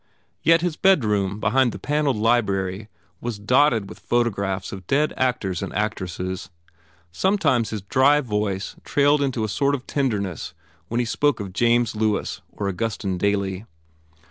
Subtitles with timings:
[0.41, 2.87] Yet his bedroom behind the panelled library
[3.19, 6.49] was dotted with photographs of dead actors and actresses.
[7.11, 10.55] Sometimes his dry voice trailed into a sort of tenderness
[10.87, 13.65] when he spoke of James Lewis or Augustin Daly.